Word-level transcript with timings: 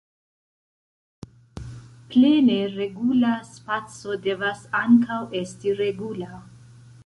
Plene 2.15 2.57
regula 2.71 3.35
spaco 3.53 4.19
devas 4.27 4.67
ankaŭ 4.83 5.23
esti 5.45 5.79
regula. 5.85 6.35